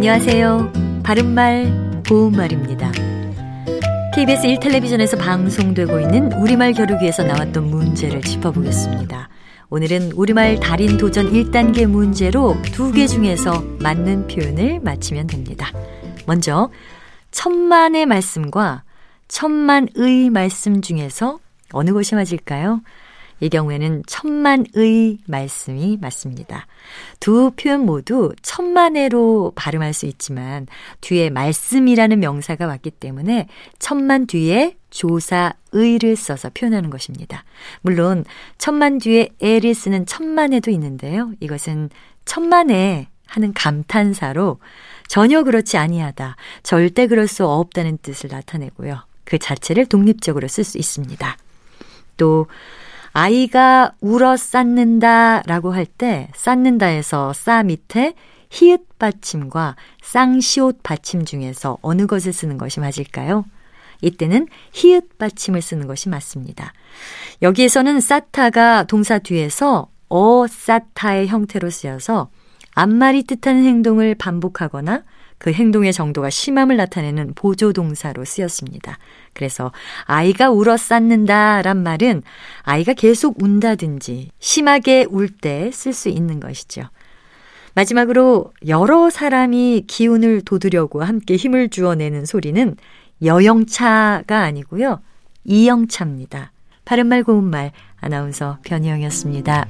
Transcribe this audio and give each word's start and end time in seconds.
안녕하세요. 0.00 1.02
바른말, 1.04 2.02
고운말입니다. 2.08 2.90
KBS 4.14 4.46
1텔레비전에서 4.46 5.18
방송되고 5.18 6.00
있는 6.00 6.32
우리말 6.40 6.72
겨루기에서 6.72 7.22
나왔던 7.24 7.68
문제를 7.68 8.22
짚어보겠습니다. 8.22 9.28
오늘은 9.68 10.12
우리말 10.12 10.58
달인 10.60 10.96
도전 10.96 11.30
1단계 11.30 11.84
문제로 11.86 12.56
두 12.72 12.92
개 12.92 13.06
중에서 13.06 13.62
맞는 13.80 14.28
표현을 14.28 14.80
맞히면 14.80 15.26
됩니다. 15.26 15.70
먼저, 16.26 16.70
천만의 17.30 18.06
말씀과 18.06 18.84
천만의 19.28 20.30
말씀 20.30 20.80
중에서 20.80 21.40
어느 21.74 21.92
것이 21.92 22.14
맞을까요? 22.14 22.80
이 23.40 23.48
경우에는 23.48 24.02
천만의 24.06 25.18
말씀이 25.26 25.98
맞습니다. 26.00 26.66
두 27.18 27.50
표현 27.56 27.86
모두 27.86 28.32
천만에로 28.42 29.52
발음할 29.54 29.92
수 29.94 30.06
있지만 30.06 30.66
뒤에 31.00 31.30
말씀이라는 31.30 32.20
명사가 32.20 32.66
왔기 32.66 32.90
때문에 32.92 33.48
천만 33.78 34.26
뒤에 34.26 34.76
조사의를 34.90 36.16
써서 36.16 36.50
표현하는 36.52 36.90
것입니다. 36.90 37.44
물론 37.80 38.24
천만 38.58 38.98
뒤에 38.98 39.30
에를 39.40 39.74
쓰는 39.74 40.04
천만에도 40.06 40.70
있는데요. 40.70 41.32
이것은 41.40 41.90
천만에 42.24 43.08
하는 43.26 43.52
감탄사로 43.54 44.58
전혀 45.08 45.42
그렇지 45.42 45.76
아니하다, 45.76 46.36
절대 46.62 47.06
그럴 47.06 47.26
수 47.26 47.46
없다는 47.46 47.98
뜻을 48.02 48.30
나타내고요. 48.30 49.04
그 49.24 49.38
자체를 49.38 49.86
독립적으로 49.86 50.48
쓸 50.48 50.64
수 50.64 50.78
있습니다. 50.78 51.36
또 52.16 52.46
아이가 53.12 53.92
울어 54.00 54.36
쌓는다 54.36 55.42
라고 55.46 55.72
할 55.72 55.84
때 55.86 56.28
쌓는다에서 56.34 57.32
싸 57.32 57.62
밑에 57.62 58.14
히읗 58.50 58.98
받침과 58.98 59.76
쌍시옷 60.02 60.82
받침 60.82 61.24
중에서 61.24 61.78
어느 61.82 62.06
것을 62.06 62.32
쓰는 62.32 62.58
것이 62.58 62.80
맞을까요? 62.80 63.44
이때는 64.00 64.48
히읗 64.72 65.18
받침을 65.18 65.60
쓰는 65.60 65.86
것이 65.86 66.08
맞습니다. 66.08 66.72
여기에서는 67.42 68.00
쌓다가 68.00 68.84
동사 68.84 69.18
뒤에서 69.18 69.88
어 70.08 70.46
쌓다의 70.48 71.28
형태로 71.28 71.70
쓰여서 71.70 72.30
앞말이 72.80 73.24
뜻하는 73.24 73.64
행동을 73.64 74.14
반복하거나 74.14 75.02
그 75.36 75.52
행동의 75.52 75.92
정도가 75.92 76.30
심함을 76.30 76.76
나타내는 76.76 77.32
보조동사로 77.34 78.24
쓰였습니다. 78.24 78.98
그래서 79.34 79.72
아이가 80.04 80.50
울어 80.50 80.76
쌓는다 80.76 81.62
란 81.62 81.82
말은 81.82 82.22
아이가 82.62 82.92
계속 82.94 83.42
운다든지 83.42 84.30
심하게 84.38 85.06
울 85.10 85.28
때 85.40 85.70
쓸 85.72 85.92
수 85.92 86.08
있는 86.08 86.40
것이죠. 86.40 86.82
마지막으로 87.74 88.52
여러 88.66 89.10
사람이 89.10 89.84
기운을 89.86 90.42
돋으려고 90.42 91.02
함께 91.02 91.36
힘을 91.36 91.68
주어내는 91.68 92.24
소리는 92.26 92.76
여영차가 93.22 94.40
아니고요. 94.40 95.00
이영차입니다. 95.44 96.52
바른말 96.84 97.24
고운말 97.24 97.72
아나운서 98.00 98.58
변희영이었습니다. 98.64 99.66